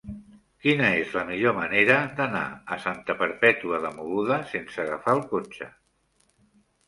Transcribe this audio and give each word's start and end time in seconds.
Quina 0.65 0.87
és 1.01 1.11
la 1.17 1.21
millor 1.25 1.53
manera 1.57 1.97
d'anar 2.19 2.41
a 2.75 2.79
Santa 2.85 3.15
Perpètua 3.21 3.81
de 3.85 3.93
Mogoda 3.99 4.41
sense 4.53 4.81
agafar 4.85 5.17
el 5.19 5.21
cotxe? 5.35 5.69